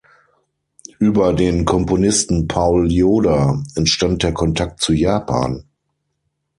Über 0.97 1.31
den 1.31 1.63
Komponisten 1.65 2.47
Paul 2.47 2.91
Yoder 2.91 3.61
entstand 3.75 4.23
der 4.23 4.33
Kontakt 4.33 4.81
zu 4.81 4.93
Japan. 4.93 5.65